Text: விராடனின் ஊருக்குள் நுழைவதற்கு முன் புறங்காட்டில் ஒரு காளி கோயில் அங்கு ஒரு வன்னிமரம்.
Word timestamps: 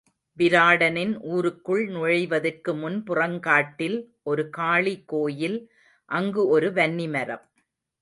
விராடனின் 0.37 1.11
ஊருக்குள் 1.31 1.83
நுழைவதற்கு 1.87 2.73
முன் 2.75 3.03
புறங்காட்டில் 3.03 3.99
ஒரு 4.23 4.49
காளி 4.49 4.95
கோயில் 5.05 5.59
அங்கு 6.09 6.43
ஒரு 6.47 6.69
வன்னிமரம். 6.71 7.45